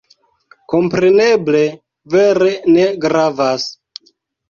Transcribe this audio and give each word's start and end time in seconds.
Kompreneble, 0.73 1.63
vere 2.17 2.51
ne 2.73 2.91
gravas. 3.07 3.73